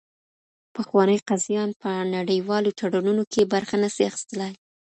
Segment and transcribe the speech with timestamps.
[0.75, 4.53] پخواني قاضیان په نړیوالو تړونونو کي برخه نه سي اخیستلای.